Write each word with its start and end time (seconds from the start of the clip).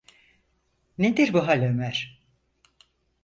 Nedir 0.97 1.33
bu 1.33 1.47
hal 1.47 1.61
Ömer? 1.63 2.19